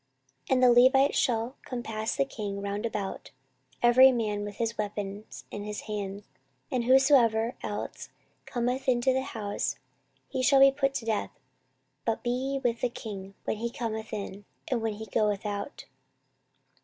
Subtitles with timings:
[0.49, 3.29] 14:023:007 And the Levites shall compass the king round about,
[3.83, 6.23] every man with his weapons in his hand;
[6.71, 8.09] and whosoever else
[8.47, 9.75] cometh into the house,
[10.27, 11.39] he shall be put to death:
[12.03, 15.85] but be ye with the king when he cometh in, and when he goeth out.